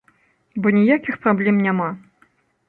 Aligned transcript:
Бо 0.63 0.71
ніякіх 0.77 1.19
праблем 1.27 1.61
няма. 1.67 1.89